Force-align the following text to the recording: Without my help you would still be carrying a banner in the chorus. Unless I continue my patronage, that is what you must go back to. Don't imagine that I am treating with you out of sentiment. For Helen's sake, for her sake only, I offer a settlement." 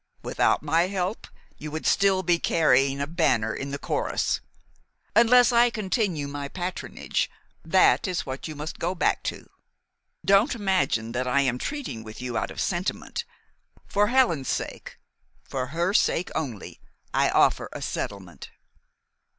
Without 0.23 0.63
my 0.63 0.87
help 0.87 1.27
you 1.59 1.69
would 1.69 1.85
still 1.85 2.23
be 2.23 2.39
carrying 2.39 2.99
a 2.99 3.05
banner 3.05 3.53
in 3.53 3.69
the 3.69 3.77
chorus. 3.77 4.41
Unless 5.15 5.51
I 5.51 5.69
continue 5.69 6.27
my 6.27 6.47
patronage, 6.47 7.29
that 7.63 8.07
is 8.07 8.25
what 8.25 8.47
you 8.47 8.55
must 8.55 8.79
go 8.79 8.95
back 8.95 9.21
to. 9.25 9.47
Don't 10.25 10.55
imagine 10.55 11.11
that 11.11 11.27
I 11.27 11.41
am 11.41 11.59
treating 11.59 12.01
with 12.03 12.19
you 12.19 12.35
out 12.35 12.49
of 12.49 12.59
sentiment. 12.59 13.25
For 13.85 14.07
Helen's 14.07 14.49
sake, 14.49 14.97
for 15.43 15.67
her 15.67 15.93
sake 15.93 16.31
only, 16.33 16.81
I 17.13 17.29
offer 17.29 17.69
a 17.71 17.83
settlement." 17.83 18.49